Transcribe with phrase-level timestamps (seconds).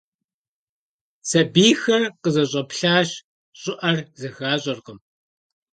[1.29, 3.09] Сэбийхэр къызэщӀэплъащ,
[3.59, 4.99] щӀыӀэр зэхащӀэркъым.